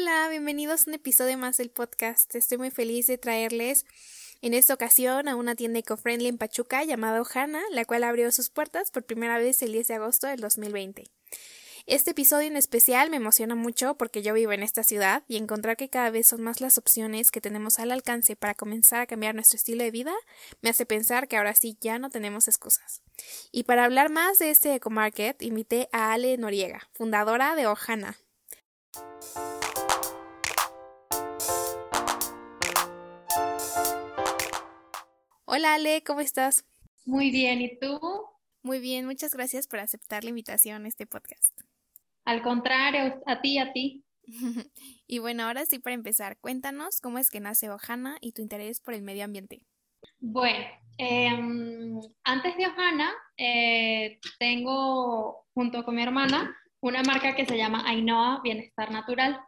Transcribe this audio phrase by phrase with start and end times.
[0.00, 2.34] Hola, bienvenidos a un episodio más del podcast.
[2.34, 3.84] Estoy muy feliz de traerles
[4.40, 8.48] en esta ocasión a una tienda eco-friendly en Pachuca llamada Ojana, la cual abrió sus
[8.48, 11.04] puertas por primera vez el 10 de agosto del 2020.
[11.84, 15.76] Este episodio en especial me emociona mucho porque yo vivo en esta ciudad y encontrar
[15.76, 19.34] que cada vez son más las opciones que tenemos al alcance para comenzar a cambiar
[19.34, 20.14] nuestro estilo de vida
[20.62, 23.02] me hace pensar que ahora sí ya no tenemos excusas.
[23.52, 28.16] Y para hablar más de este eco-market invité a Ale Noriega, fundadora de Ojana.
[35.52, 36.64] Hola Ale, ¿cómo estás?
[37.04, 37.98] Muy bien, ¿y tú?
[38.62, 41.60] Muy bien, muchas gracias por aceptar la invitación a este podcast.
[42.24, 44.04] Al contrario, a ti, a ti.
[45.08, 48.80] y bueno, ahora sí para empezar, cuéntanos cómo es que nace Ojana y tu interés
[48.80, 49.62] por el medio ambiente.
[50.20, 50.64] Bueno,
[50.98, 57.82] em, antes de Ojana, eh, tengo junto con mi hermana una marca que se llama
[57.88, 59.40] Ainhoa Bienestar Natural.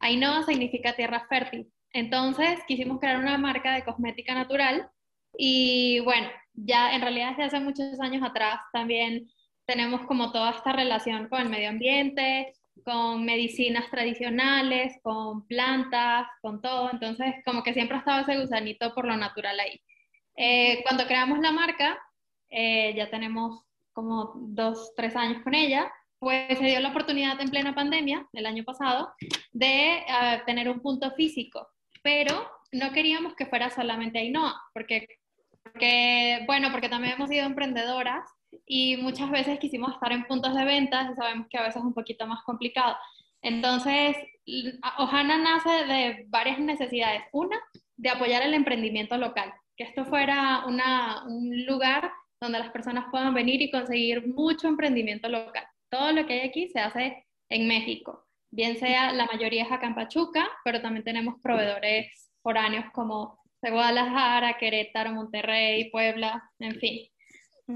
[0.00, 1.72] Ainhoa significa tierra fértil.
[1.94, 4.90] Entonces quisimos crear una marca de cosmética natural
[5.36, 9.28] y bueno, ya en realidad desde hace muchos años atrás también
[9.66, 16.62] tenemos como toda esta relación con el medio ambiente, con medicinas tradicionales, con plantas, con
[16.62, 16.90] todo.
[16.90, 19.80] Entonces, como que siempre ha estado ese gusanito por lo natural ahí.
[20.36, 21.98] Eh, cuando creamos la marca,
[22.48, 23.62] eh, ya tenemos
[23.92, 28.46] como dos, tres años con ella, pues se dio la oportunidad en plena pandemia, el
[28.46, 29.12] año pasado,
[29.52, 31.68] de uh, tener un punto físico,
[32.02, 35.06] pero no queríamos que fuera solamente Ainhoa, porque
[35.72, 38.26] porque, bueno, porque también hemos sido emprendedoras
[38.66, 41.82] y muchas veces quisimos estar en puntos de ventas y sabemos que a veces es
[41.82, 42.96] un poquito más complicado.
[43.42, 44.16] Entonces,
[44.98, 47.22] Ojana nace de varias necesidades.
[47.32, 47.58] Una,
[47.96, 53.34] de apoyar el emprendimiento local, que esto fuera una, un lugar donde las personas puedan
[53.34, 55.66] venir y conseguir mucho emprendimiento local.
[55.90, 59.86] Todo lo que hay aquí se hace en México, bien sea la mayoría es acá
[59.86, 59.96] en
[60.64, 67.06] pero también tenemos proveedores foráneos como de Guadalajara, Querétaro, Monterrey, Puebla, en fin.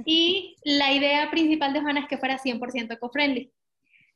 [0.06, 3.52] Y la idea principal de Juana es que fuera 100% eco-friendly.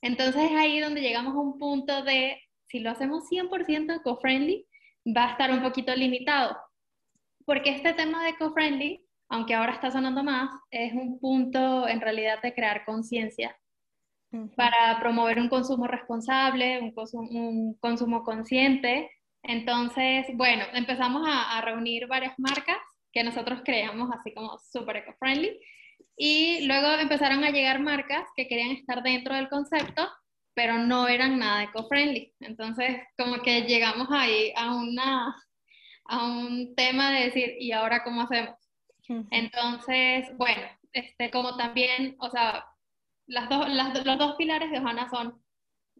[0.00, 4.66] Entonces es ahí donde llegamos a un punto de, si lo hacemos 100% eco-friendly,
[5.14, 6.56] va a estar un poquito limitado.
[7.44, 12.40] Porque este tema de eco-friendly, aunque ahora está sonando más, es un punto en realidad
[12.40, 13.54] de crear conciencia
[14.56, 19.10] para promover un consumo responsable, un un consumo consciente
[19.48, 22.78] entonces, bueno, empezamos a, reunir varias marcas
[23.12, 25.60] que nosotros creamos así como súper eco-friendly.
[26.16, 30.08] Y luego empezaron a llegar marcas que querían estar dentro del concepto,
[30.54, 32.34] pero no eran nada eco-friendly.
[32.40, 35.36] Entonces, como que llegamos ahí a, una,
[36.06, 38.56] a un tema de decir, ¿y ahora cómo hacemos?
[39.30, 40.62] Entonces, bueno,
[40.92, 42.64] este, como también, o sea,
[43.26, 45.40] las dos, los dos pilares de Ojana son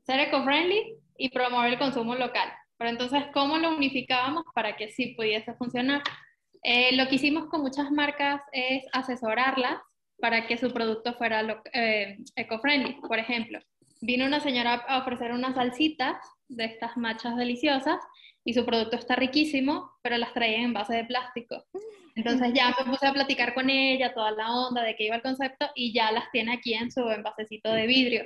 [0.04, 2.52] ser eco-friendly y promover el consumo local.
[2.78, 6.02] Pero entonces, ¿cómo lo unificábamos para que sí pudiese funcionar?
[6.62, 9.80] Eh, lo que hicimos con muchas marcas es asesorarlas
[10.18, 13.00] para que su producto fuera eh, eco-friendly.
[13.06, 13.58] Por ejemplo,
[14.00, 16.16] vino una señora a ofrecer unas salsitas
[16.48, 17.98] de estas machas deliciosas
[18.44, 21.64] y su producto está riquísimo, pero las traía en base de plástico.
[22.14, 25.22] Entonces ya me puse a platicar con ella, toda la onda de qué iba el
[25.22, 28.24] concepto y ya las tiene aquí en su envasecito de vidrio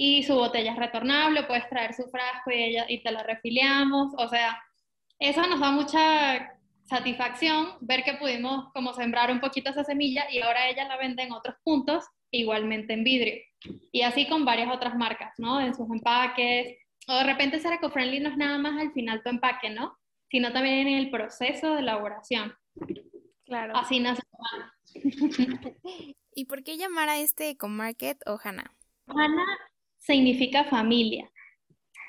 [0.00, 4.14] y su botella es retornable, puedes traer su frasco y, ella, y te la refiliamos,
[4.16, 4.62] o sea,
[5.18, 10.40] eso nos da mucha satisfacción ver que pudimos como sembrar un poquito esa semilla y
[10.40, 13.42] ahora ella la vende en otros puntos, igualmente en vidrio.
[13.90, 15.60] Y así con varias otras marcas, ¿no?
[15.60, 16.78] En sus empaques.
[17.08, 19.98] O de repente ser eco-friendly no es nada más al final tu empaque, ¿no?
[20.30, 22.54] Sino también en el proceso de elaboración.
[23.44, 23.76] Claro.
[23.76, 24.22] Así nace.
[26.34, 28.76] ¿Y por qué llamar a este eco-market Ohana?
[29.06, 29.44] Ohana
[30.08, 31.30] significa familia.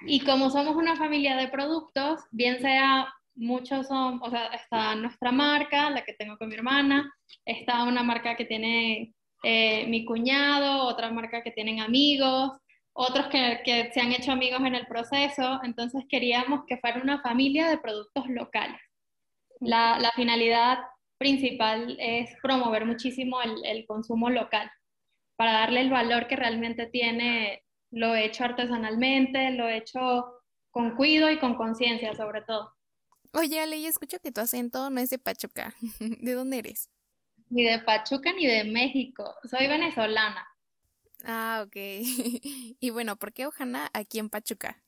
[0.07, 5.31] Y como somos una familia de productos, bien sea muchos son, o sea, está nuestra
[5.31, 7.13] marca, la que tengo con mi hermana,
[7.45, 9.13] está una marca que tiene
[9.43, 12.51] eh, mi cuñado, otra marca que tienen amigos,
[12.93, 17.21] otros que, que, se han hecho amigos en el proceso, entonces queríamos que fuera una
[17.21, 18.79] familia de productos locales.
[19.61, 20.79] La, la finalidad
[21.17, 24.69] principal es promover muchísimo el, el, consumo local,
[25.37, 30.41] para darle el valor que realmente tiene lo he hecho artesanalmente, lo he hecho
[30.71, 32.73] con cuido y con conciencia sobre todo.
[33.33, 35.75] Oye, Ale, yo escucho que tu acento no es de Pachuca.
[35.99, 36.89] ¿De dónde eres?
[37.49, 39.35] Ni de Pachuca ni de México.
[39.49, 40.47] Soy venezolana.
[41.23, 41.75] Ah, ok.
[42.79, 44.81] y bueno, ¿por qué Ojana aquí en Pachuca?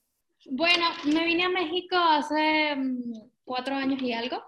[0.46, 3.14] Bueno, me vine a México hace mm,
[3.44, 4.42] cuatro años y algo.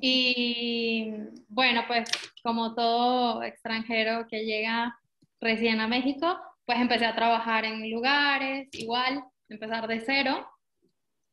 [0.00, 1.12] Y
[1.48, 2.10] bueno, pues
[2.42, 4.98] como todo extranjero que llega
[5.40, 10.48] recién a México, pues empecé a trabajar en lugares, igual, empezar de cero.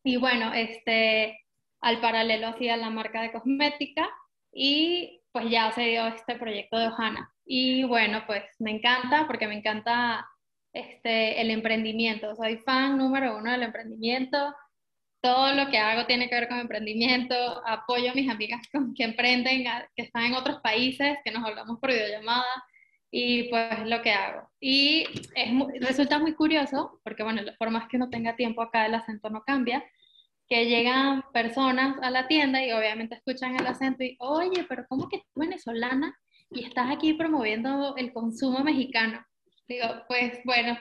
[0.04, 1.46] Y bueno, este,
[1.82, 4.10] al paralelo hacía la marca de cosmética
[4.52, 7.32] y pues ya se dio este proyecto de Ojana.
[7.46, 10.28] Y bueno, pues me encanta porque me encanta
[10.74, 12.36] este, el emprendimiento.
[12.36, 14.56] Soy fan número uno del emprendimiento.
[15.22, 17.36] Todo lo que hago tiene que ver con emprendimiento.
[17.66, 18.62] Apoyo a mis amigas
[18.96, 19.66] que emprenden,
[19.96, 22.46] que están en otros países, que nos hablamos por videollamada
[23.12, 24.50] y pues lo que hago.
[24.60, 25.52] Y es
[25.82, 29.44] resulta muy curioso, porque bueno, por más que no tenga tiempo acá, el acento no
[29.44, 29.84] cambia,
[30.48, 35.08] que llegan personas a la tienda y obviamente escuchan el acento y, oye, pero ¿cómo
[35.08, 36.18] que tú venezolana
[36.50, 39.24] y estás aquí promoviendo el consumo mexicano?
[39.68, 40.78] Digo, pues bueno,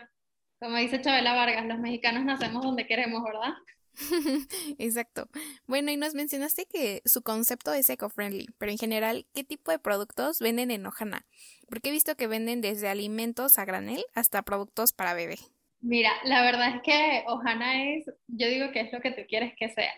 [0.59, 3.53] como dice Chabela Vargas, los mexicanos nacemos donde queremos, ¿verdad?
[4.79, 5.29] Exacto.
[5.67, 9.79] Bueno, y nos mencionaste que su concepto es eco-friendly, pero en general, ¿qué tipo de
[9.79, 11.27] productos venden en Ojana?
[11.69, 15.39] Porque he visto que venden desde alimentos a granel hasta productos para bebé.
[15.81, 19.53] Mira, la verdad es que Ojana es, yo digo que es lo que tú quieres
[19.57, 19.93] que sea,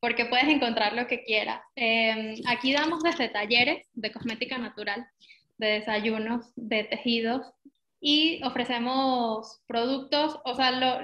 [0.00, 1.60] porque puedes encontrar lo que quieras.
[1.74, 5.06] Em, aquí damos desde talleres de cosmética natural,
[5.58, 7.42] de desayunos, de tejidos,
[8.00, 11.00] y ofrecemos productos, o sea, lo,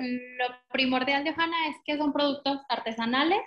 [0.71, 3.43] primordial de Ojana es que son productos artesanales,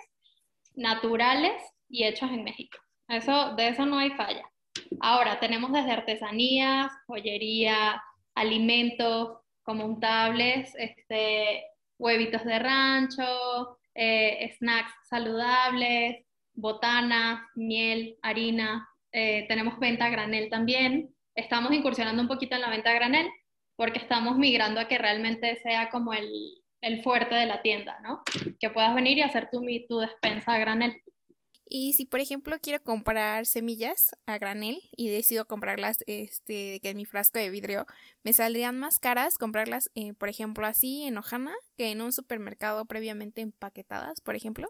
[0.74, 2.78] naturales y hechos en México.
[3.08, 4.44] Eso, de eso no hay falla.
[5.00, 8.02] Ahora, tenemos desde artesanías, joyería,
[8.34, 11.64] alimentos como untables, este,
[11.98, 16.24] huevitos de rancho, eh, snacks saludables,
[16.54, 18.88] botanas, miel, harina.
[19.12, 21.14] Eh, tenemos venta a granel también.
[21.34, 23.28] Estamos incursionando un poquito en la venta a granel,
[23.78, 26.28] porque estamos migrando a que realmente sea como el,
[26.80, 28.22] el fuerte de la tienda, ¿no?
[28.58, 31.00] Que puedas venir y hacer tu, tu despensa a granel.
[31.64, 36.96] Y si, por ejemplo, quiero comprar semillas a granel y decido comprarlas este, que en
[36.96, 37.86] mi frasco de vidrio,
[38.24, 42.84] ¿me saldrían más caras comprarlas, eh, por ejemplo, así en Ojana que en un supermercado
[42.84, 44.66] previamente empaquetadas, por ejemplo?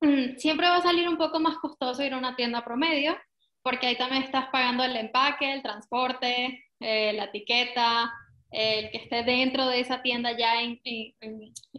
[0.00, 3.16] Mm, siempre va a salir un poco más costoso ir a una tienda promedio,
[3.62, 8.12] porque ahí también estás pagando el empaque, el transporte, eh, la etiqueta,
[8.50, 10.54] el que esté dentro de esa tienda ya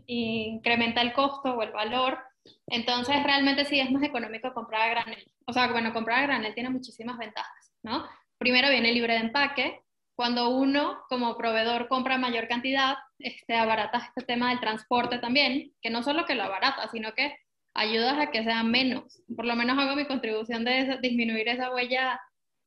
[0.06, 2.20] incrementa el costo o el valor.
[2.68, 5.32] Entonces, realmente sí es más económico comprar a granel.
[5.46, 8.06] O sea, bueno, comprar a granel tiene muchísimas ventajas, ¿no?
[8.38, 9.82] Primero viene libre de empaque.
[10.16, 15.90] Cuando uno, como proveedor, compra mayor cantidad, este, abarata este tema del transporte también, que
[15.90, 17.38] no solo que lo abarata, sino que
[17.74, 19.22] ayudas a que sea menos.
[19.34, 22.20] Por lo menos hago mi contribución de disminuir esa huella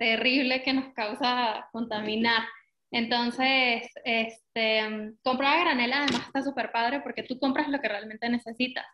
[0.02, 2.43] terrible que nos causa contaminar.
[2.90, 8.28] Entonces, este, comprar a granel además está súper padre porque tú compras lo que realmente
[8.28, 8.84] necesitas.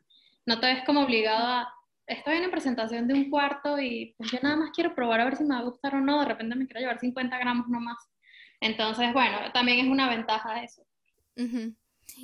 [0.45, 1.75] No te ves como obligado a,
[2.07, 5.37] estoy en presentación de un cuarto y pues yo nada más quiero probar a ver
[5.37, 7.97] si me va a gustar o no, de repente me quiero llevar 50 gramos nomás.
[8.61, 10.83] Entonces, bueno, también es una ventaja eso.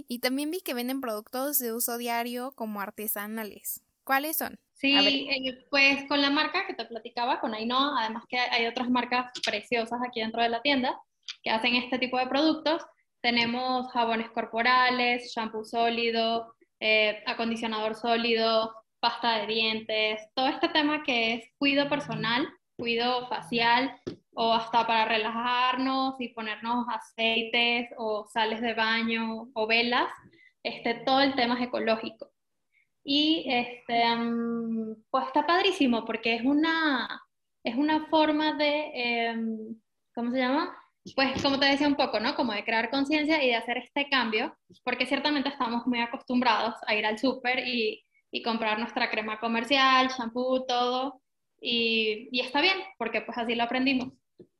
[0.08, 3.82] Y también vi que venden productos de uso diario como artesanales.
[4.04, 4.58] ¿Cuáles son?
[4.74, 8.90] Sí, eh, pues con la marca que te platicaba, con Ainhoa, además que hay otras
[8.90, 11.00] marcas preciosas aquí dentro de la tienda
[11.42, 12.84] que hacen este tipo de productos.
[13.22, 21.34] Tenemos jabones corporales, shampoo sólido, eh, acondicionador sólido, pasta de dientes, todo este tema que
[21.34, 22.46] es cuido personal,
[22.76, 23.96] cuido facial
[24.34, 30.08] o hasta para relajarnos y ponernos aceites o sales de baño o velas,
[30.62, 32.33] este, todo el tema es ecológico.
[33.04, 37.22] Y este, mm, pues está padrísimo porque es una,
[37.62, 39.76] es una forma de, em,
[40.14, 40.74] ¿cómo se llama?
[41.14, 42.34] Pues como te decía un poco, ¿no?
[42.34, 46.94] Como de crear conciencia y de hacer este cambio, porque ciertamente estamos muy acostumbrados a
[46.94, 51.20] ir al súper y, y, comprar nuestra crema comercial, shampoo, todo,
[51.60, 54.14] y, y, está bien, porque pues así lo aprendimos.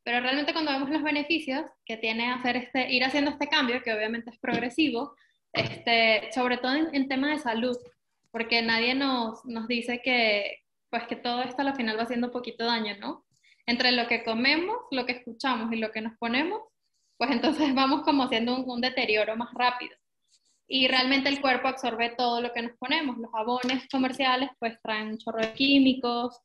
[0.05, 3.95] Pero realmente cuando vemos los beneficios que tiene hacer este, ir haciendo este cambio, que
[3.95, 5.15] obviamente es progresivo,
[5.55, 7.77] este, sobre todo en, en de salud,
[8.35, 10.59] porque nadie nos, nos dice que,
[10.91, 13.25] pues que todo esto al final va haciendo un poquito daño, ¿no?
[13.65, 16.61] Entre lo que comemos, lo que escuchamos y lo que nos ponemos,
[17.17, 17.31] pues
[17.71, 19.97] entonces vamos como haciendo un, deterioro más rápido.
[20.67, 23.19] Y realmente el cuerpo absorbe todo lo que nos ponemos.
[23.19, 26.37] Los jabones comerciales pues traen un chorro de químicos,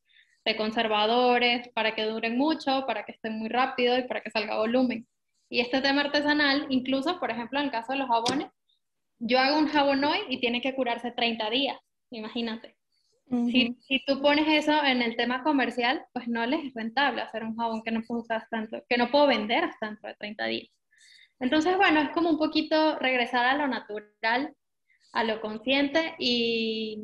[0.46, 4.58] de conservadores, para que duren mucho, para que estén muy rápido y para que salga
[4.58, 5.08] volumen.
[5.50, 8.52] Y este tema artesanal, incluso, por ejemplo, en el caso de los jabones,
[9.20, 11.78] yo hago un jabón hoy y tiene que curarse 30 días,
[12.12, 12.76] imagínate.
[13.30, 17.44] si, si, tú pones eso en el tema comercial, pues no les es rentable hacer
[17.44, 20.46] un jabón que no puedo usar tanto, que no puedo vender hasta dentro de 30
[20.46, 20.70] días.
[21.40, 24.56] Entonces, bueno, es como un poquito regresar a lo natural,
[25.14, 27.02] a lo consciente y,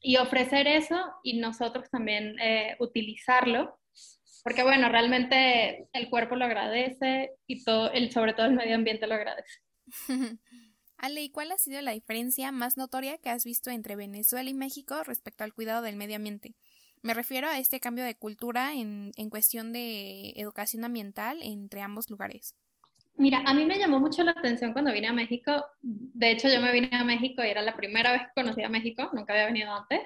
[0.00, 3.78] y ofrecer eso y nosotros también eh, utilizarlo,
[4.42, 9.06] porque bueno, realmente el cuerpo lo agradece y todo, el, sobre todo el medio ambiente
[9.06, 9.60] lo agradece.
[11.02, 14.54] Ale, ¿y cuál ha sido la diferencia más notoria que has visto entre Venezuela y
[14.54, 16.54] México respecto al cuidado del medio ambiente?
[17.02, 22.08] Me refiero a este cambio de cultura en, en cuestión de educación ambiental entre ambos
[22.08, 22.54] lugares.
[23.16, 25.64] Mira, a mí me llamó mucho la atención cuando vine a México.
[25.80, 28.70] De hecho, yo me vine a México y era la primera vez que conocía a
[28.70, 30.02] México, nunca había venido antes.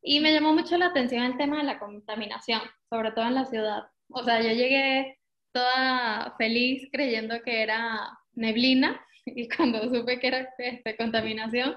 [0.00, 3.44] Y me llamó mucho la atención el tema de la contaminación, sobre todo en la
[3.44, 3.82] ciudad.
[4.08, 5.18] O sea, yo llegué
[5.52, 11.74] toda feliz creyendo que era neblina y cuando supe que era este, contaminación,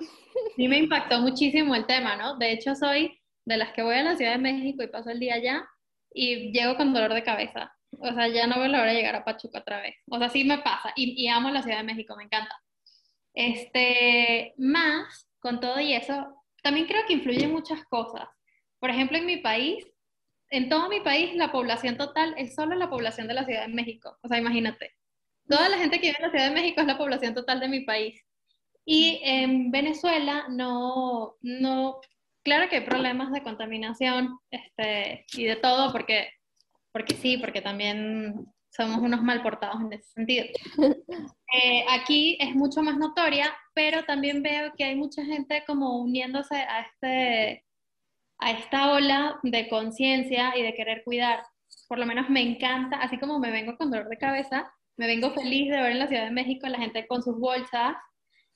[0.56, 2.38] sí me impactó muchísimo el tema, ¿no?
[2.38, 5.20] De hecho, soy de las que voy a la Ciudad de México y paso el
[5.20, 5.68] día allá
[6.14, 7.74] y llego con dolor de cabeza.
[8.00, 9.96] O sea, ya no voy a lograr llegar a Pachuca otra vez.
[10.10, 12.56] O sea, sí me pasa y, y amo la Ciudad de México, me encanta.
[13.34, 18.28] Este, más, con todo y eso, también creo que influyen muchas cosas.
[18.80, 19.86] Por ejemplo, en mi país,
[20.50, 23.74] en todo mi país, la población total es solo la población de la Ciudad de
[23.74, 24.18] México.
[24.22, 24.94] O sea, imagínate.
[25.48, 27.68] Toda la gente que vive en la Ciudad de México es la población total de
[27.68, 28.22] mi país.
[28.86, 32.00] Y en Venezuela no, no,
[32.44, 36.30] claro que hay problemas de contaminación este, y de todo, porque,
[36.92, 40.46] porque sí, porque también somos unos mal portados en ese sentido.
[41.56, 46.56] Eh, aquí es mucho más notoria, pero también veo que hay mucha gente como uniéndose
[46.56, 47.64] a, este,
[48.40, 51.44] a esta ola de conciencia y de querer cuidar.
[51.88, 55.32] Por lo menos me encanta, así como me vengo con dolor de cabeza, me vengo
[55.32, 57.96] feliz de ver en la Ciudad de México la gente con sus bolsas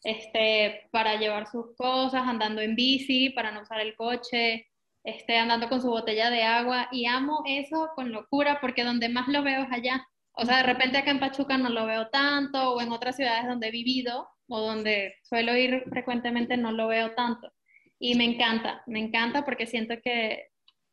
[0.03, 4.67] este, para llevar sus cosas, andando en bici, para no usar el coche,
[5.03, 6.87] este, andando con su botella de agua.
[6.91, 10.07] Y amo eso con locura porque donde más lo veo es allá.
[10.33, 13.47] O sea, de repente acá en Pachuca no lo veo tanto, o en otras ciudades
[13.47, 17.51] donde he vivido o donde suelo ir frecuentemente no lo veo tanto.
[17.99, 20.49] Y me encanta, me encanta porque siento que,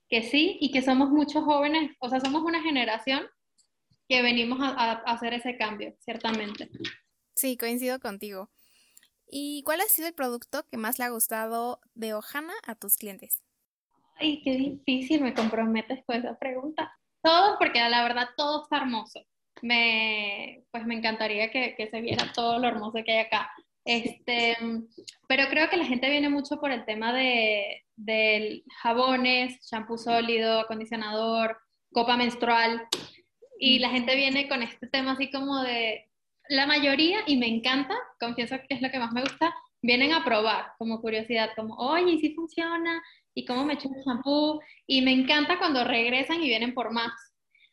[0.08, 3.22] que sí y que somos muchos jóvenes, o sea, somos una generación
[4.08, 6.68] que venimos a, hacer ese cambio, ciertamente.
[7.34, 8.50] Sí, coincido contigo.
[9.26, 12.96] ¿Y cuál ha sido el producto que más le ha gustado de Ojana a tus
[12.96, 13.42] clientes?
[14.16, 16.92] Ay, qué difícil me comprometes con esa pregunta.
[17.22, 19.20] Todo, porque la verdad todo está hermoso.
[19.62, 23.50] Me, pues me encantaría que, que se viera todo lo hermoso que hay acá.
[23.84, 24.56] Este,
[25.28, 30.60] pero creo que la gente viene mucho por el tema de, de jabones, shampoo sólido,
[30.60, 31.58] acondicionador,
[31.92, 32.86] copa menstrual.
[33.58, 36.08] Y la gente viene con este tema así como de,
[36.48, 40.24] la mayoría, y me encanta, confieso que es lo que más me gusta, vienen a
[40.24, 43.02] probar como curiosidad, como, oye, ¿y si funciona?
[43.34, 44.60] ¿Y cómo me echo el shampoo?
[44.86, 47.12] Y me encanta cuando regresan y vienen por más.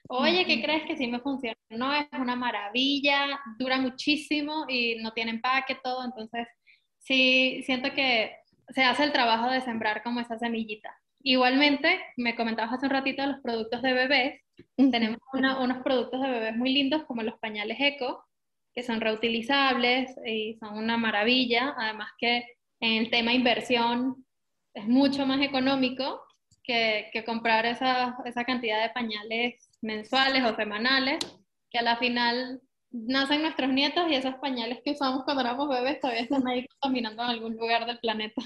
[0.07, 1.55] Oye, ¿qué crees que sí me funciona?
[1.69, 6.03] No, es una maravilla, dura muchísimo y no tiene empaque, todo.
[6.03, 6.47] Entonces,
[6.99, 8.35] sí, siento que
[8.69, 10.93] se hace el trabajo de sembrar como esa semillita.
[11.23, 14.41] Igualmente, me comentabas hace un ratito los productos de bebés.
[14.75, 18.25] Tenemos unos productos de bebés muy lindos como los pañales eco,
[18.73, 21.75] que son reutilizables y son una maravilla.
[21.77, 22.45] Además que
[22.79, 24.25] en el tema inversión
[24.73, 26.21] es mucho más económico
[26.63, 31.19] que, que comprar esa, esa cantidad de pañales mensuales o semanales,
[31.69, 35.99] que a la final nacen nuestros nietos y esos pañales que usamos cuando éramos bebés
[35.99, 38.41] todavía están ahí contaminando en algún lugar del planeta.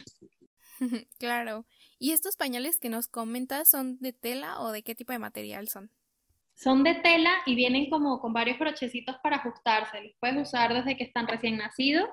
[1.20, 1.66] claro.
[1.98, 5.68] ¿Y estos pañales que nos comentas son de tela o de qué tipo de material
[5.68, 5.92] son?
[6.56, 10.02] Son de tela y vienen como con varios brochecitos para ajustarse.
[10.02, 12.10] Los puedes usar desde que están recién nacidos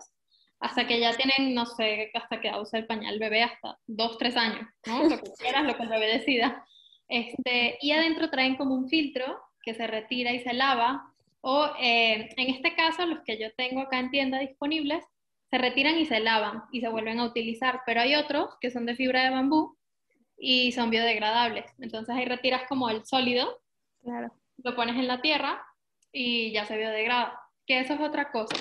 [0.63, 4.37] hasta que ya tienen, no sé, hasta que usa el pañal bebé hasta dos, tres
[4.37, 5.05] años, ¿no?
[5.05, 6.65] Lo que quieras, lo que el bebé decida.
[7.09, 11.13] Este, y adentro traen como un filtro que se retira y se lava.
[11.41, 15.05] O eh, en este caso, los que yo tengo acá en tienda disponibles,
[15.51, 17.81] se retiran y se lavan y se vuelven a utilizar.
[17.85, 19.77] Pero hay otros que son de fibra de bambú
[20.39, 21.67] y son biodegradables.
[21.79, 23.62] Entonces ahí retiras como el sólido,
[24.03, 24.33] claro.
[24.59, 25.65] lo pones en la tierra
[26.13, 27.39] y ya se biodegrada.
[27.67, 28.57] Que eso es otra cosa.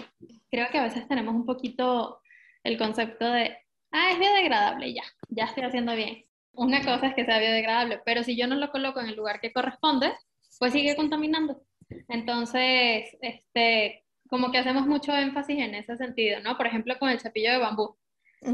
[0.49, 2.21] Creo que a veces tenemos un poquito
[2.63, 3.57] el concepto de,
[3.91, 8.23] ah, es biodegradable, ya, ya estoy haciendo bien una cosa es que sea biodegradable, pero
[8.23, 10.13] si yo no lo coloco en el lugar que corresponde,
[10.59, 11.63] pues sigue contaminando.
[12.07, 16.57] Entonces, este, como que hacemos mucho énfasis en ese sentido, ¿no?
[16.57, 17.95] Por ejemplo, con el cepillo de bambú,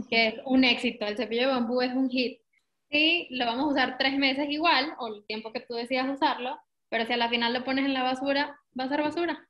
[0.10, 2.39] que es un éxito, el cepillo de bambú es un hit.
[2.89, 6.58] Sí, lo vamos a usar tres meses igual, o el tiempo que tú decidas usarlo,
[6.89, 9.48] pero si a la final lo pones en la basura, va a ser basura.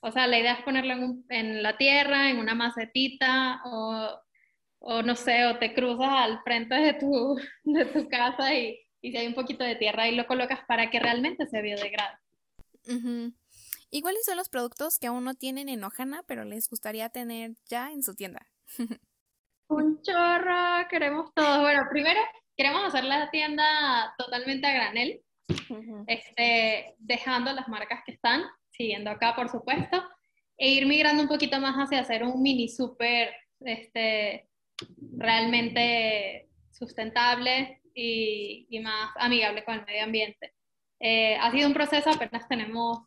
[0.00, 0.94] O sea, la idea es ponerlo
[1.28, 4.18] en, la tierra, en una macetita, o,
[4.78, 9.12] o, no sé, o te cruzas al frente de tu, de tu casa y, y
[9.12, 12.18] si hay un poquito de tierra ahí lo colocas para que realmente se biodegrade.
[13.90, 17.52] ¿Y cuáles son los productos que aún no tienen en Ojana, pero les gustaría tener
[17.68, 18.46] ya en su tienda?
[19.68, 21.60] un chorro, queremos todo.
[21.60, 22.20] Bueno, primero
[22.56, 25.22] queremos hacer la tienda totalmente a granel,
[26.06, 30.02] este, dejando las marcas que están, siguiendo acá, por supuesto,
[30.56, 33.30] e ir migrando un poquito más hacia hacer un mini super
[33.60, 34.46] este,
[35.16, 40.52] realmente sustentable y, y, más amigable con el medio ambiente.
[41.00, 42.98] Eh, ha sido un proceso, apenas tenemos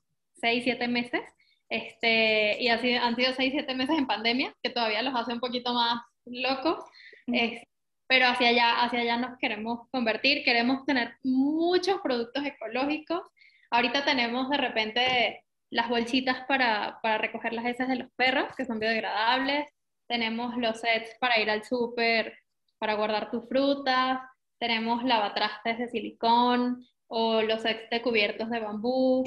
[0.41, 1.21] 6, 7 meses,
[1.69, 5.33] este, y ha sido, han sido 6, 7 meses en pandemia, que todavía los hace
[5.33, 6.83] un poquito más locos,
[8.13, 13.21] pero hacia allá, hacia allá nos queremos convertir, queremos tener muchos productos ecológicos.
[13.71, 18.65] Ahorita tenemos de repente las bolsitas para, para recoger las heces de los perros, que
[18.65, 19.67] son biodegradables,
[20.07, 22.37] tenemos los sets para ir al súper,
[22.77, 24.19] para guardar tus frutas,
[24.59, 29.23] tenemos lavatrastes de silicón o los sets de cubiertos de bambú.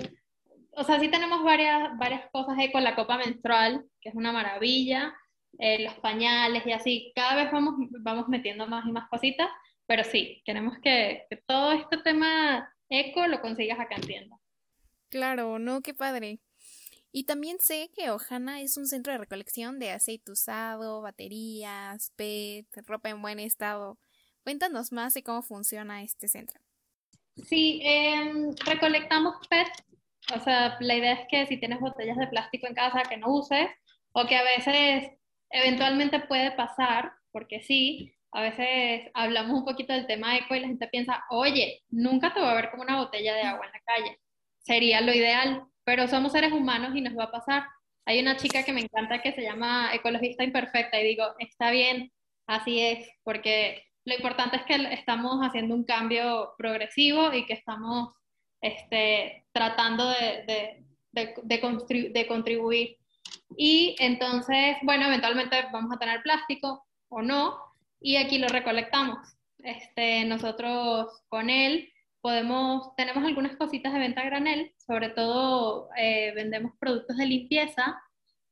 [0.76, 5.12] O sea, sí tenemos varias, varias cosas con la copa menstrual, que es una maravilla.
[5.58, 7.12] Eh, los pañales y así.
[7.14, 9.48] Cada vez vamos, vamos metiendo más y más cositas,
[9.86, 14.36] pero sí, queremos que, todo este tema eco lo consigas acá en tienda.
[15.08, 16.40] Claro, no, qué padre.
[17.12, 22.66] Y también sé que Ojana es un centro de recolección de aceite usado, baterías, PET,
[22.86, 23.98] ropa en buen estado.
[24.42, 26.60] Cuéntanos más de cómo funciona este centro.
[27.44, 29.68] Sí, em, recolectamos PET.
[30.34, 33.32] O sea, la idea es que si tienes botellas de plástico en casa que no
[33.32, 33.68] uses,
[34.12, 35.10] o que a veces
[35.50, 40.68] Eventualmente puede pasar, porque sí, a veces hablamos un poquito del tema eco y la
[40.68, 43.80] gente piensa, oye, nunca te va a ver como una botella de agua en la
[43.80, 44.20] calle.
[44.58, 47.66] Sería lo ideal, pero somos seres humanos y nos va a pasar.
[48.04, 52.12] Hay una chica que me encanta que se llama ecologista imperfecta y digo, está bien,
[52.46, 58.12] así es, porque lo importante es que estamos haciendo un cambio progresivo y que estamos
[58.60, 61.34] este, tratando de, de,
[62.12, 62.98] de contribuir
[63.56, 67.58] y entonces, bueno, eventualmente vamos a tener plástico o no,
[68.00, 69.18] y aquí lo recolectamos.
[69.58, 76.72] Este, nosotros con él podemos, tenemos algunas cositas de venta granel, sobre todo eh, vendemos
[76.78, 78.00] productos de limpieza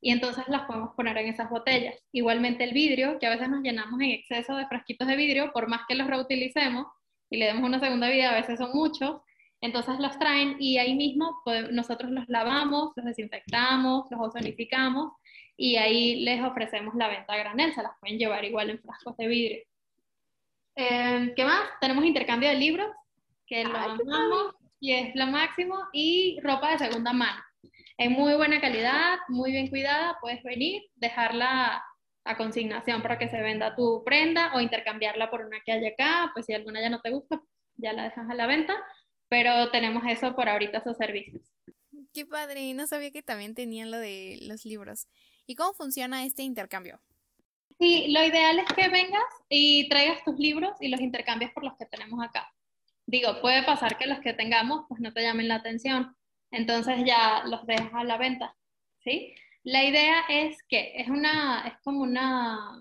[0.00, 1.96] y entonces las podemos poner en esas botellas.
[2.12, 5.68] Igualmente el vidrio, que a veces nos llenamos en exceso de frasquitos de vidrio, por
[5.68, 6.86] más que los reutilicemos
[7.30, 9.20] y le demos una segunda vida, a veces son muchos,
[9.64, 15.14] entonces los traen y ahí mismo nosotros los lavamos, los desinfectamos, los ozonificamos
[15.56, 19.16] y ahí les ofrecemos la venta a granel, se las pueden llevar igual en frascos
[19.16, 19.62] de vidrio.
[20.74, 21.62] Em, ¿Qué más?
[21.80, 22.90] Tenemos intercambio de libros,
[23.46, 27.42] que lo amamos y es lo máximo, y ropa de segunda mano.
[27.96, 31.82] En muy buena calidad, muy bien cuidada, puedes venir, dejarla
[32.24, 36.32] a consignación para que se venda tu prenda o intercambiarla por una que hay acá,
[36.34, 37.40] pues si alguna ya no te gusta,
[37.76, 38.74] ya la dejas a la venta
[39.28, 41.42] pero tenemos eso por ahorita, esos servicios.
[42.12, 45.08] Qué padre, no sabía que también tenían lo de los libros.
[45.46, 47.00] ¿Y cómo funciona este intercambio?
[47.78, 51.76] Sí, lo ideal es que vengas y traigas tus libros y los intercambies por los
[51.76, 52.52] que tenemos acá.
[53.06, 56.16] Digo, puede pasar que los que tengamos pues no te llamen la atención,
[56.50, 58.56] entonces ya los dejas a la venta,
[59.00, 59.34] ¿sí?
[59.64, 62.80] La idea es que es una, es como una,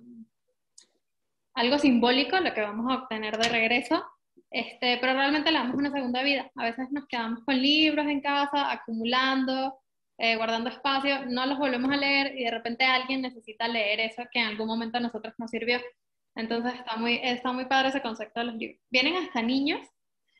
[1.53, 4.05] algo simbólico lo que vamos a obtener de regreso,
[4.53, 6.49] este, pero realmente le damos una segunda vida.
[6.55, 9.79] A veces nos quedamos con libros en casa, acumulando,
[10.19, 14.21] eh, guardando espacio, no los volvemos a leer y de repente alguien necesita leer eso
[14.31, 15.81] que en algún momento a nosotros nos sirvió.
[16.35, 18.79] Entonces está muy, está muy padre ese concepto de los libros.
[18.91, 19.81] Vienen hasta niños.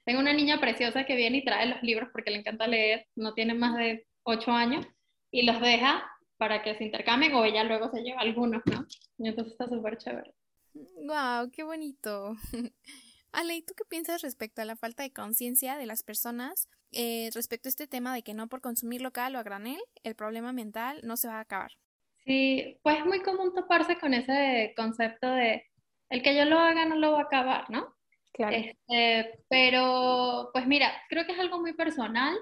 [0.06, 3.34] Tengo una niña preciosa que viene y trae los libros porque le encanta leer, no
[3.34, 4.86] tiene más de 8 años,
[5.32, 8.86] y los deja para que se intercambien o ella luego se lleva algunos, ¿no?
[9.17, 10.36] Y entonces está súper chévere.
[10.73, 11.49] ¡Wow!
[11.52, 12.36] ¡Qué bonito!
[13.34, 17.32] Ale, ¿y tú qué piensas respecto a la falta de conciencia de las personas eh,
[17.34, 20.50] respecto a este tema de que no por consumir local o a granel, el problema
[20.50, 21.72] ambiental no se va a acabar?
[22.26, 25.65] Sí, pues es muy común toparse con ese concepto de
[26.10, 27.96] el que yo lo haga no lo va a acabar, ¿no?
[28.34, 28.56] Claro.
[28.56, 32.38] Este, pero, pues mira, creo que es algo muy personal.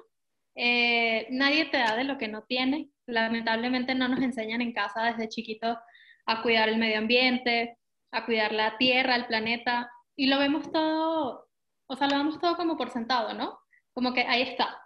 [0.56, 2.90] Eh, nadie te da de lo que no tiene.
[3.06, 5.78] Lamentablemente no nos enseñan en casa desde chiquitos
[6.26, 7.78] a cuidar el medio ambiente,
[8.12, 9.90] a cuidar la tierra, el planeta
[10.22, 11.50] y lo vemos todo,
[11.88, 13.58] o sea, lo vemos todo como por sentado, ¿no?
[13.92, 14.80] Como que ahí está,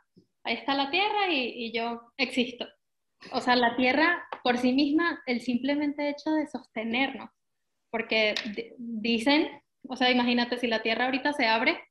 [0.46, 2.66] ahí está la Tierra y, yo existo.
[3.34, 7.30] O sea, la Tierra por sí misma, el simplemente hecho de sostenernos,
[7.90, 8.34] porque
[8.78, 11.84] dicen, o sea, imagínate si la Tierra ahorita se abre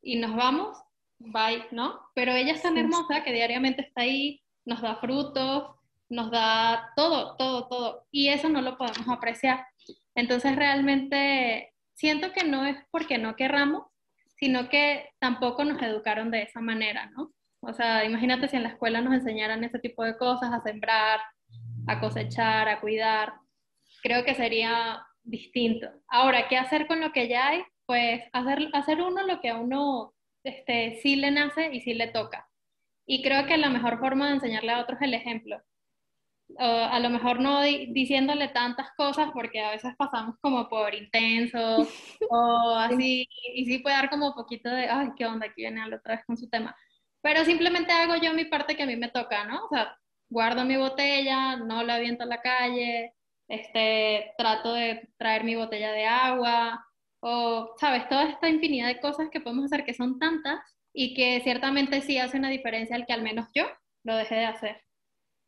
[0.00, 0.78] y nos vamos,
[1.18, 1.98] bye, ¿no?
[2.14, 5.74] Pero ella es tan hermosa que diariamente está ahí, nos da frutos,
[6.08, 8.06] nos da todo, todo, todo.
[8.12, 9.66] Y eso no lo podemos apreciar.
[10.14, 13.86] Entonces realmente siento que no es porque no querramos,
[14.36, 17.32] sino que tampoco nos educaron de esa manera, ¿no?
[17.60, 21.20] O sea, imagínate si en la escuela nos enseñaran ese tipo de cosas, a sembrar,
[21.88, 23.32] a cosechar, a cuidar,
[24.00, 25.88] creo que sería distinto.
[26.06, 27.64] Ahora, ¿qué hacer con lo que ya hay?
[27.84, 32.06] Pues hacer, hacer uno lo que a uno este, sí le nace y sí le
[32.06, 32.48] toca.
[33.06, 35.60] Y creo que la mejor forma de enseñarle a otros es el ejemplo.
[36.58, 41.86] A lo mejor no diciéndole tantas cosas porque a veces pasamos como por intenso
[42.30, 45.82] o así, y sí puede dar como un poquito de, ay, qué onda, aquí viene
[45.94, 46.76] otra vez con su tema.
[47.22, 49.64] Pero simplemente hago yo mi parte que a mí me toca, ¿no?
[49.64, 49.96] O sea,
[50.28, 53.14] guardo mi botella, no la aviento a la calle,
[53.48, 56.84] este, trato de traer mi botella de agua,
[57.20, 58.08] o, ¿sabes?
[58.08, 60.60] Toda esta infinidad de cosas que podemos hacer que son tantas
[60.92, 63.66] y que ciertamente sí hace una diferencia al que al menos yo
[64.04, 64.87] lo dejé de hacer.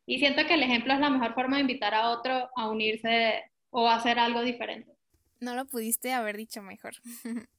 [0.05, 3.43] Y siento que el ejemplo es la mejor forma de invitar a otro a unirse
[3.69, 4.91] o a hacer algo diferente.
[5.39, 6.93] No lo pudiste haber dicho mejor.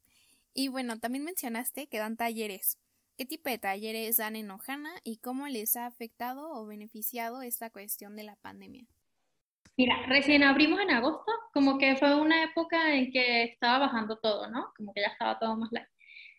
[0.54, 2.78] y bueno, también mencionaste que dan talleres.
[3.16, 7.70] ¿Qué tipo de talleres dan en Ojana y cómo les ha afectado o beneficiado esta
[7.70, 8.86] cuestión de la pandemia?
[9.76, 14.50] Mira, recién abrimos en agosto, como que fue una época en que estaba bajando todo,
[14.50, 14.72] ¿no?
[14.76, 15.88] Como que ya estaba todo más lejos.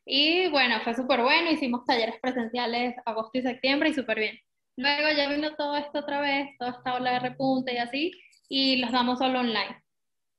[0.06, 4.40] Y bueno, fue súper bueno, hicimos talleres presenciales agosto y septiembre y súper bien.
[4.76, 8.12] Luego ya vino todo esto otra vez, toda esta ola de repunte y así,
[8.50, 9.84] y los damos solo online.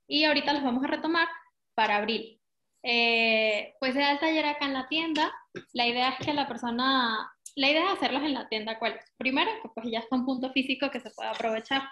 [0.06, 1.28] Y ahorita los vamos a retomar
[1.74, 2.40] para abril.
[2.82, 5.32] Eh, pues da el taller acá en la tienda.
[5.72, 9.04] La idea es que la persona, la idea es hacerlos en la tienda, ¿cuál es?
[9.16, 11.82] Primero, pues ya está un punto físico que se puede aprovechar.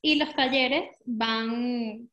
[0.00, 2.08] Y los talleres van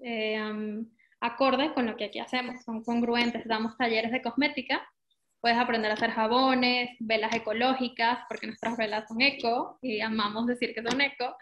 [0.00, 0.84] eh,
[1.20, 3.46] acorde con lo que aquí hacemos, son congruentes.
[3.46, 4.88] Damos talleres de cosmética,
[5.46, 10.74] puedes aprender a hacer jabones, velas ecológicas, porque nuestras velas son eco y amamos decir
[10.74, 11.36] que son eco,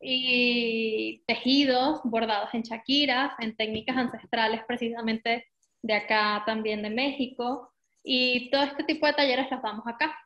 [0.00, 5.46] y tejidos bordados en chaquiras, en técnicas ancestrales precisamente
[5.82, 7.70] de acá también de México,
[8.02, 10.18] y todo este tipo de talleres los damos acá,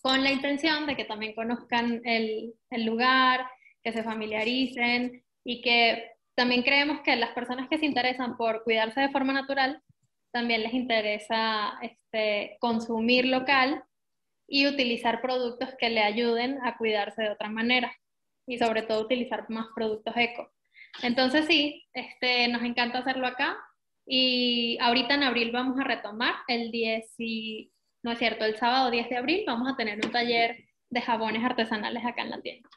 [0.00, 3.48] con la intención de que también conozcan el, el lugar,
[3.82, 9.00] que se familiaricen y que también creemos que las personas que se interesan por cuidarse
[9.00, 9.82] de forma natural,
[10.30, 13.82] también les interesa este, consumir local
[14.46, 17.94] y utilizar productos que le ayuden a cuidarse de otra manera
[18.46, 20.50] y sobre todo utilizar más productos eco.
[21.02, 23.56] Entonces sí, este, nos encanta hacerlo acá
[24.06, 28.90] y ahorita en abril vamos a retomar el 10 y, no es cierto, el sábado
[28.90, 32.68] 10 de abril vamos a tener un taller de jabones artesanales acá en la tienda.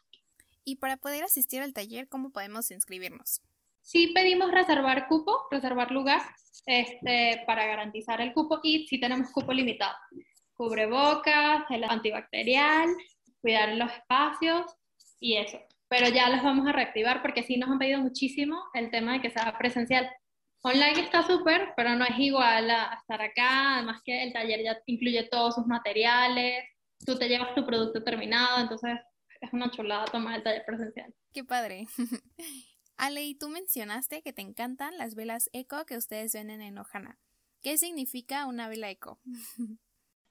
[0.65, 3.41] Y para poder asistir al taller, ¿cómo podemos inscribirnos?
[3.81, 6.21] Sí pedimos reservar cupo, reservar lugar
[6.65, 9.95] este, para garantizar el cupo y sí tenemos cupo limitado.
[10.53, 12.89] Cubrebocas, el antibacterial,
[13.41, 14.65] cuidar los espacios
[15.19, 15.59] y eso.
[15.87, 19.21] Pero ya los vamos a reactivar porque sí nos han pedido muchísimo el tema de
[19.21, 20.09] que sea presencial.
[20.63, 24.77] Online está súper, pero no es igual a, estar acá, además que el taller ya
[24.85, 26.63] incluye todos sus materiales,
[27.03, 28.99] tú te llevas tu producto terminado, entonces
[29.41, 31.11] es una chulada tomar el taller presencial.
[31.33, 31.87] Qué padre.
[33.01, 37.17] Ale, y tú mencionaste que te encantan las velas eco que ustedes venden en Ojana.
[37.63, 39.19] ¿Qué significa una vela eco?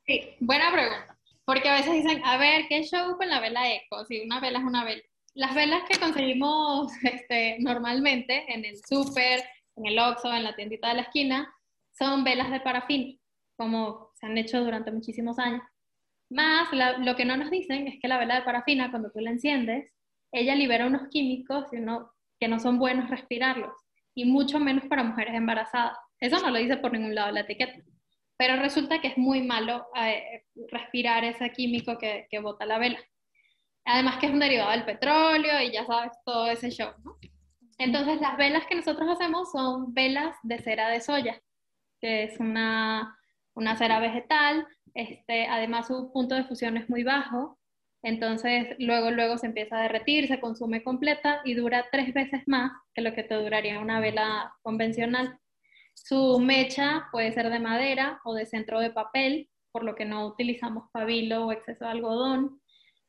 [0.06, 1.18] Sí, buena pregunta.
[1.44, 4.04] Porque a veces dicen, a ver, ¿qué show con la vela eco?
[4.06, 5.02] Si una vela es una vela.
[5.34, 9.42] Las velas que conseguimos este, normalmente en el súper,
[9.76, 11.52] en el Oxxo, en la tiendita de la esquina,
[11.92, 13.14] son velas de parafina,
[13.56, 15.62] como se han hecho durante muchísimos años.
[16.30, 16.68] Más,
[17.00, 19.92] lo que no nos dicen es que la vela de parafina, cuando tú la enciendes,
[20.32, 21.66] ella libera unos químicos
[22.40, 23.74] que no son buenos respirarlos,
[24.14, 25.96] y mucho menos para mujeres embarazadas.
[26.18, 27.78] Eso no lo dice por ningún lado la etiqueta.
[28.36, 32.98] Pero resulta que es muy malo eh, respirar ese químico que, que bota la vela.
[33.84, 36.90] Además que es un derivado del petróleo y ya sabes todo ese show.
[37.78, 41.40] Entonces, las velas que nosotros hacemos son velas de cera de soya,
[42.00, 43.16] que es una,
[43.54, 44.66] una cera vegetal.
[44.92, 47.58] Este, además, su punto de fusión es muy bajo.
[48.02, 52.72] Entonces, luego, luego se empieza a derretir, se consume completa y dura tres veces más
[52.94, 55.38] que lo que te duraría una vela convencional.
[55.94, 60.26] Su mecha puede ser de madera o de centro de papel, por lo que no
[60.26, 62.60] utilizamos pabilo o exceso de algodón.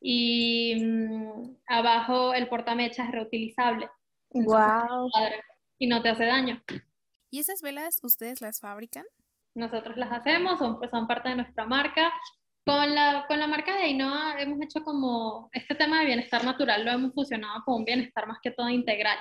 [0.01, 3.89] Y mm, abajo el portamecha es reutilizable.
[4.31, 5.09] Wow.
[5.77, 6.61] Y no te hace daño.
[7.29, 9.05] ¿Y esas velas ustedes las fabrican?
[9.55, 12.11] Nosotros las hacemos, son, pues, son parte de nuestra marca.
[12.63, 16.85] Con la, con la marca de Ainoa hemos hecho como este tema de bienestar natural,
[16.85, 19.17] lo hemos fusionado con un bienestar más que todo integral.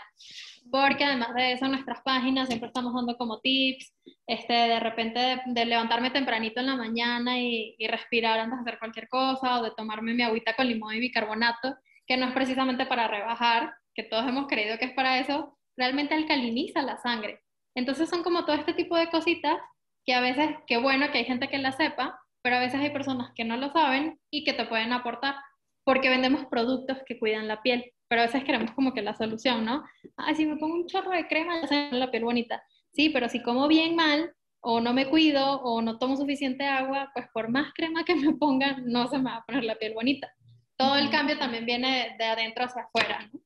[0.71, 3.95] Porque además de eso, en nuestras páginas siempre estamos dando como tips,
[4.27, 8.79] este, de repente de, levantarme tempranito en la mañana y, y, respirar antes de hacer
[8.79, 11.77] cualquier cosa, o de tomarme mi agüita con limón y bicarbonato,
[12.07, 16.15] que no es precisamente para rebajar, que todos hemos creído que es para eso, realmente
[16.15, 17.41] alcaliniza la sangre.
[17.75, 19.59] Entonces son como todo este tipo de cositas
[20.05, 22.91] que a veces, qué bueno que hay gente que la sepa, pero a veces hay
[22.91, 25.37] personas que no lo saben y que te pueden aportar,
[25.85, 29.65] porque vendemos productos que cuidan la piel, pero a veces queremos como que la solución,
[29.65, 29.85] ¿no?
[30.17, 32.63] Ay, si me pongo un chorro de crema, ya se la piel bonita.
[32.93, 37.11] Sí, pero si como bien mal, o no me cuido, o no tomo suficiente agua,
[37.15, 39.95] pues por más crema que me ponga, no se me va a poner la piel
[39.95, 40.31] bonita.
[40.77, 43.41] Todo el cambio también viene de adentro hacia afuera, ¿no?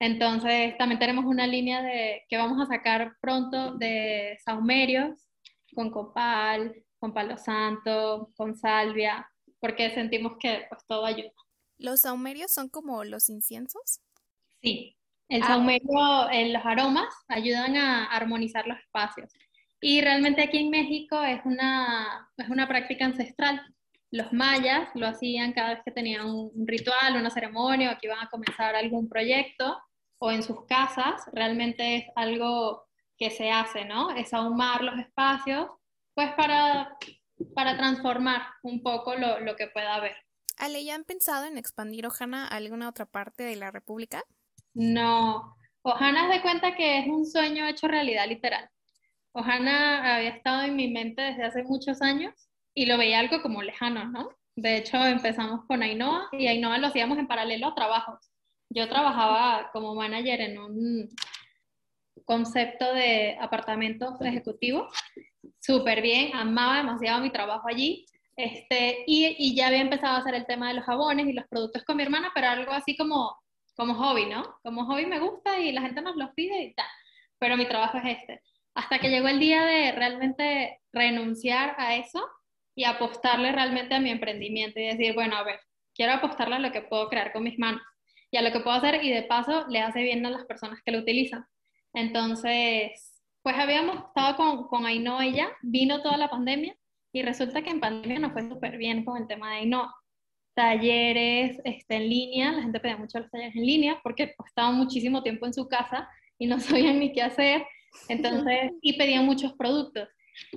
[0.00, 5.28] Entonces, también tenemos una línea de, que vamos a sacar pronto de saumerios
[5.74, 11.32] con copal, con palo santo, con salvia, porque sentimos que pues todo ayuda.
[11.78, 14.00] ¿Los saumerios son como los inciensos?
[14.62, 14.96] Sí,
[15.28, 15.46] el ah.
[15.46, 19.32] saumerio, en los aromas ayudan a armonizar los espacios.
[19.80, 23.62] Y realmente aquí en México es una, es una práctica ancestral.
[24.10, 28.18] Los mayas lo hacían cada vez que tenían un, ritual, una ceremonia o que iban
[28.18, 29.78] a comenzar algún proyecto
[30.18, 31.22] o en sus casas.
[31.32, 32.84] Realmente es algo
[33.16, 34.10] que se hace, ¿no?
[34.10, 35.68] Es ahumar los espacios,
[36.20, 36.98] pues para,
[37.54, 40.14] para transformar un poco lo, lo que pueda haber.
[40.58, 44.22] Ale, ¿ya han pensado en expandir Ojana a alguna otra parte de la República?
[44.74, 48.68] No, Ojana de cuenta que es un sueño hecho realidad literal.
[49.32, 52.34] Ojana había estado en mi mente desde hace muchos años
[52.74, 54.28] y lo veía algo como lejano, ¿no?
[54.56, 58.30] De hecho, empezamos con Ainhoa y Ainhoa lo hacíamos en paralelo a trabajos.
[58.68, 61.08] Yo trabajaba como manager en un
[62.26, 64.92] concepto de apartamentos ejecutivos,
[65.60, 70.34] súper bien, amaba demasiado mi trabajo allí, este, y, y, ya había empezado a hacer
[70.34, 73.36] el tema de los jabones y los productos con mi hermana, pero algo así como,
[73.76, 74.56] como hobby, ¿no?
[74.62, 76.86] Como hobby me gusta y la gente nos los pide y tal,
[77.38, 78.42] pero mi trabajo es este.
[78.74, 82.26] Hasta que llegó el día de realmente renunciar a eso
[82.74, 85.60] y apostarle realmente a mi emprendimiento y decir, bueno, a ver,
[85.94, 87.82] quiero apostarle a lo que puedo crear con mis manos
[88.30, 90.80] y a lo que puedo hacer y de paso le hace bien a las personas
[90.84, 91.44] que lo utilizan.
[91.92, 93.09] Entonces,
[93.42, 96.76] pues habíamos estado con, con Ainhoa y ya, vino toda la pandemia
[97.12, 99.94] y resulta que en pandemia nos fue súper bien con el tema de Ainhoa.
[100.54, 104.74] Talleres este, en línea, la gente pedía mucho los talleres en línea porque pues, estaban
[104.74, 107.64] muchísimo tiempo en su casa y no sabían ni qué hacer
[108.08, 110.08] entonces, y pedían muchos productos.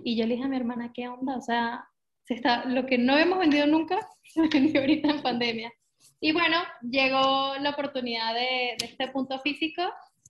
[0.04, 1.38] Y yo le dije a mi hermana, ¿qué onda?
[1.38, 1.88] O sea,
[2.26, 5.74] se está, lo que no hemos vendido nunca, se vendió ahorita en pandemia.
[6.20, 9.82] Y bueno, llegó la oportunidad de, de este punto físico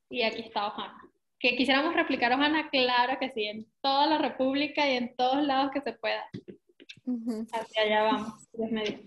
[0.10, 0.98] y aquí está Ojana.
[1.44, 5.70] Que quisiéramos replicar Ojana, claro que sí, en toda la República y en todos lados
[5.72, 6.28] que se pueda.
[7.52, 9.00] Hacia allá vamos, Dios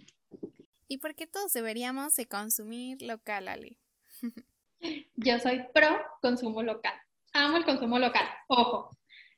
[0.87, 3.79] ¿Y por qué todos deberíamos de consumir local, Ali?
[5.16, 6.94] Yo soy pro consumo local
[7.37, 8.27] amo el consumo local.
[8.49, 8.90] Ojo,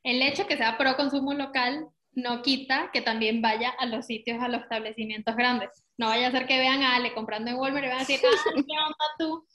[0.02, 1.88] el hecho que sea pro consumo local
[2.22, 5.70] no quita que también vaya a los sitios, a los establecimientos grandes.
[5.96, 8.20] No vaya a ser que vean a Ale comprando en Walmart y van a decir,
[8.24, 9.46] ah, ¿qué onda tú?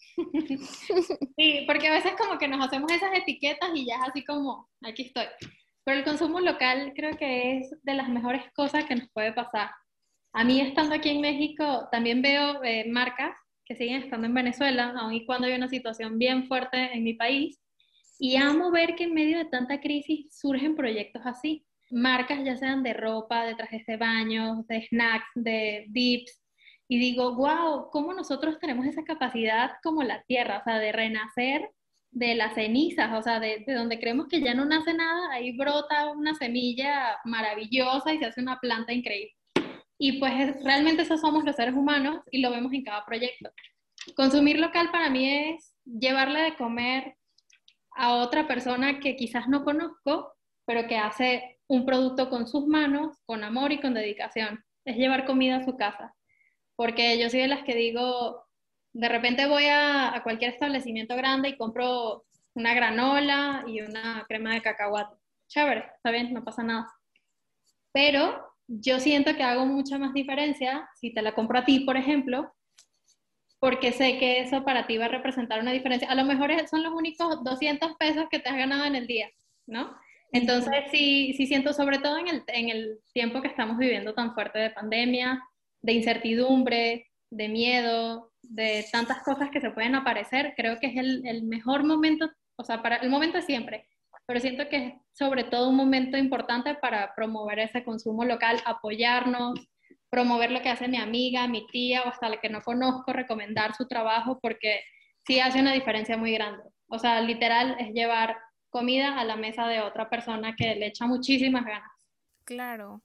[1.37, 4.69] sí, porque a veces como que nos hacemos esas etiquetas y ya es así como,
[4.81, 5.25] aquí estoy.
[5.83, 9.71] Pero el consumo local creo que es de las mejores cosas que nos puede pasar.
[10.33, 14.93] A mí estando aquí en México también veo eh, marcas que siguen estando en Venezuela,
[14.97, 17.59] aun y cuando hay una situación bien fuerte en mi país,
[18.19, 21.65] y amo ver que en medio de tanta crisis surgen proyectos así.
[21.91, 26.41] Marcas ya sean de ropa, de trajes de baño, de snacks, de dips.
[26.87, 30.59] Y digo, wow, ¿cómo nosotros tenemos esa capacidad como la tierra?
[30.59, 31.69] O sea, de renacer
[32.11, 35.57] de las cenizas, o sea, de, de, donde creemos que ya no nace nada, ahí
[35.57, 39.33] brota una semilla maravillosa y se hace una planta increíble.
[39.97, 43.49] Y pues realmente esos somos los seres humanos y lo vemos en cada proyecto.
[44.15, 47.15] Consumir local para mí es llevarle de comer
[47.95, 50.33] a otra persona que quizás no conozco,
[50.65, 54.63] pero que hace un producto con sus manos, con amor y con dedicación.
[54.85, 56.13] Es llevar comida a su casa.
[56.75, 58.45] Porque yo soy de las que digo,
[58.93, 64.61] de repente voy a, cualquier establecimiento grande y compro una granola y una crema de
[64.61, 65.15] cacahuate.
[65.47, 66.91] Chévere, está bien, no pasa nada.
[67.91, 71.97] Pero yo siento que hago mucha más diferencia si te la compro a ti, por
[71.97, 72.53] ejemplo,
[73.59, 76.09] porque sé que eso para ti va a representar una diferencia.
[76.09, 79.29] A lo mejor son los únicos 200 pesos que te has ganado en el día,
[79.65, 79.95] ¿no?
[80.33, 84.33] Entonces, sí, sí siento, sobre todo en el, en el tiempo que estamos viviendo tan
[84.33, 85.41] fuerte de pandemia,
[85.81, 91.25] de incertidumbre, de miedo, de tantas cosas que se pueden aparecer, creo que es el,
[91.25, 93.87] el mejor momento, o sea, para el momento de siempre,
[94.25, 99.59] pero siento que es sobre todo un momento importante para promover ese consumo local, apoyarnos,
[100.09, 103.75] promover lo que hace mi amiga, mi tía o hasta la que no conozco, recomendar
[103.75, 104.81] su trabajo porque
[105.25, 106.63] sí hace una diferencia muy grande.
[106.87, 108.37] O sea, literal es llevar
[108.73, 111.91] comida a la mesa de otra persona que le echa muchísimas ganas.
[112.43, 113.01] Claro.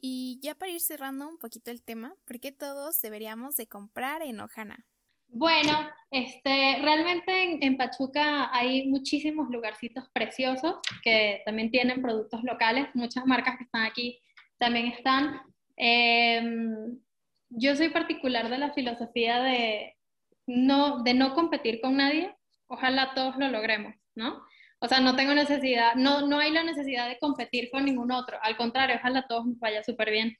[0.00, 4.22] Y ya para ir cerrando un poquito el tema, ¿por qué todos deberíamos de comprar
[4.22, 4.86] en Ojana?
[5.28, 5.72] Bueno,
[6.10, 12.86] este, realmente en, Pachuca hay muchísimos lugarcitos preciosos que también tienen productos locales.
[12.94, 14.22] Muchas marcas que están aquí
[14.58, 15.40] también están.
[15.76, 16.98] Em,
[17.50, 19.96] yo soy particular de la filosofía de
[20.46, 22.34] no, de no competir con nadie.
[22.68, 24.42] Ojalá todos lo logremos, ¿no?
[24.84, 28.36] O sea, no tengo necesidad, no, no hay la necesidad de competir con ningún otro.
[28.42, 30.36] Al contrario, ojalá todos nos vaya súper bien.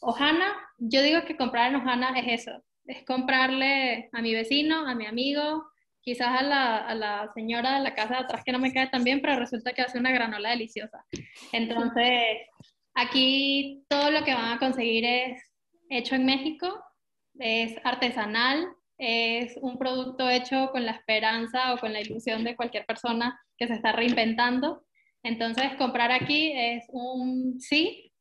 [0.00, 4.96] Ojana, yo digo que comprar en Ojana es eso, es comprarle a mi vecino, a
[4.96, 5.62] mi amigo,
[6.00, 8.88] quizás a la, a la, señora de la casa de atrás que no me cae
[8.88, 11.04] tan bien, pero resulta que hace una granola deliciosa.
[11.52, 12.38] Entonces,
[12.92, 15.40] aquí todo lo que van a conseguir es
[15.90, 16.82] hecho en México,
[17.38, 18.66] es artesanal,
[18.98, 23.66] es un producto hecho con la esperanza o con la ilusión de cualquier persona que
[23.66, 24.84] se está reinventando.
[25.22, 28.12] Entonces, comprar aquí es un sí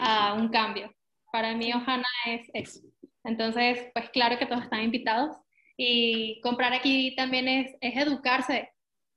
[0.00, 0.94] a un cambio.
[1.32, 2.80] Para mí, Ohana es eso.
[3.24, 5.36] Entonces, pues claro que todos están invitados.
[5.76, 8.70] Y comprar aquí también es, es educarse,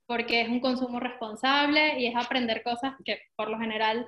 [0.06, 4.06] porque es un consumo responsable y es aprender cosas que por lo general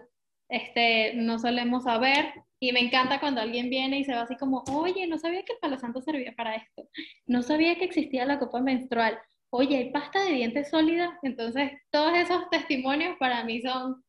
[0.49, 2.33] este, no solemos saber.
[2.59, 5.53] Y me encanta cuando alguien viene y se va así como, oye, no sabía que
[5.53, 6.89] el palo santo servía para esto.
[7.27, 9.19] No sabía que existía la copa menstrual.
[9.51, 11.19] Oye, hay pasta de dientes sólida.
[11.23, 14.03] Entonces, todos esos testimonios para mí son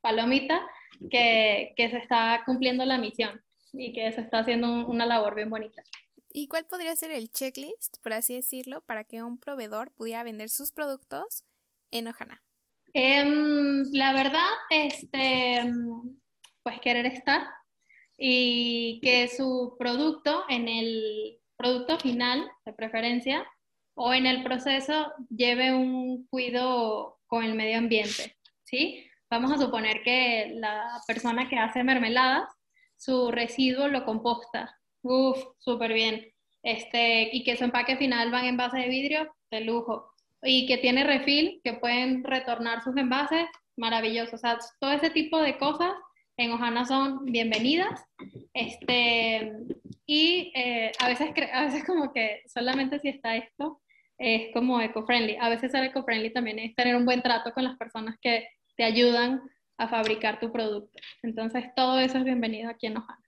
[0.00, 0.60] palomitas
[1.10, 3.40] que, que se está cumpliendo la misión
[3.72, 5.82] y que se está haciendo una labor bien bonita.
[6.30, 10.50] ¿Y cuál podría ser el checklist, por así decirlo, para que un proveedor pudiera vender
[10.50, 11.44] sus productos
[11.90, 12.42] en Ojana?
[12.92, 15.72] Em, la verdad, este,
[16.62, 17.48] pues querer estar
[18.18, 23.46] y que su producto en el producto final, de preferencia,
[23.94, 29.04] o en el proceso lleve un cuidado con el medio ambiente, ¿sí?
[29.30, 32.48] Vamos a suponer que la persona que hace mermeladas
[32.96, 34.76] su residuo lo composta.
[35.02, 36.26] Uf, súper bien.
[36.62, 40.12] Este, y que su empaque final va en envase de vidrio, de lujo.
[40.42, 44.36] Y que tiene refil, que pueden retornar sus envases, maravilloso.
[44.36, 45.92] O todo ese tipo de cosas
[46.38, 48.00] en Ojana son bienvenidas.
[48.54, 49.52] Este,
[50.06, 53.82] y eh, a, veces a veces como que solamente si está esto
[54.16, 55.36] es como eco-friendly.
[55.40, 58.84] A veces ser eco-friendly también es tener un buen trato con las personas que te
[58.84, 59.42] ayudan
[59.76, 60.98] a fabricar tu producto.
[61.22, 63.22] Entonces, todo eso es bienvenido aquí en Ojana.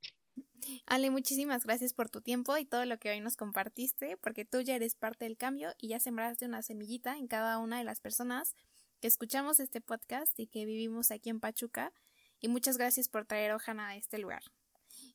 [0.87, 4.61] Ale, muchísimas gracias por tu tiempo y todo lo que hoy nos compartiste, porque tú
[4.61, 8.01] ya eres parte del cambio y ya sembraste una semillita en cada una de las
[8.01, 8.55] personas
[9.01, 11.93] que escuchamos este podcast y que vivimos aquí en Pachuca.
[12.41, 14.43] Y muchas gracias por traer Ojana a este lugar.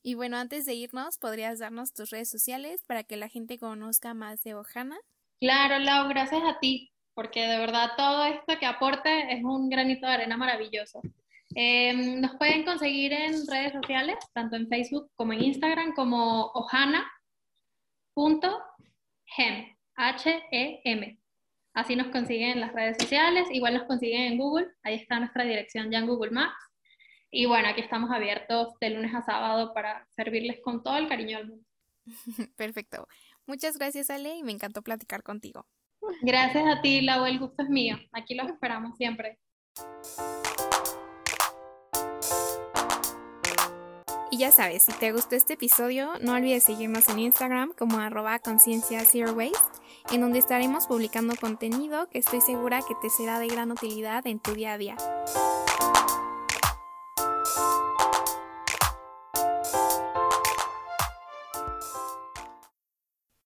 [0.02, 4.14] Y bueno, antes de irnos, ¿podrías darnos tus redes sociales para que la gente conozca
[4.14, 4.98] más de Ojana?
[5.40, 10.06] Claro, Lau, gracias a ti, porque de verdad todo esto que aporte es un granito
[10.06, 11.02] de arena maravilloso.
[11.56, 17.06] Em, nos pueden conseguir en redes sociales, tanto en Facebook como en Instagram, como ohana.hem,
[19.96, 21.20] H-E-M.
[21.74, 25.44] Así nos consiguen en las redes sociales, igual nos consiguen en Google, ahí está nuestra
[25.44, 26.56] dirección ya en Google Maps.
[27.38, 31.40] Y bueno, aquí estamos abiertos de lunes a sábado para servirles con todo el cariño
[31.40, 31.66] del mundo.
[32.56, 33.10] Perfecto.
[33.46, 35.68] Muchas gracias, Ale, y me encantó platicar contigo.
[36.22, 37.98] Gracias a ti, Lau, el gusto es mío.
[38.14, 39.38] Aquí los esperamos siempre.
[44.32, 48.40] Y ya sabes, si te gustó este episodio, no olvides seguirnos en Instagram como arroba
[48.40, 53.48] conciencia zero waste, en donde estaremos publicando contenido que estoy segura que te será de
[53.48, 54.96] gran utilidad en tu día a día.